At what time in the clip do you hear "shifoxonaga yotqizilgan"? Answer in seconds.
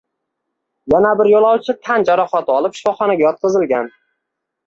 2.79-3.93